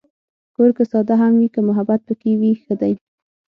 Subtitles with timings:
[0.55, 2.93] کور که ساده هم وي، که محبت پکې وي، ښه دی.